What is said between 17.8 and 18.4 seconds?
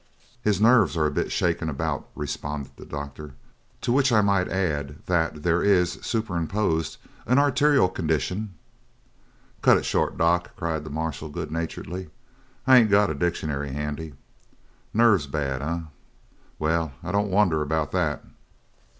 that.